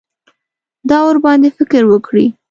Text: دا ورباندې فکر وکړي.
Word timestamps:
دا 0.89 0.97
ورباندې 1.07 1.49
فکر 1.57 1.81
وکړي. 1.87 2.25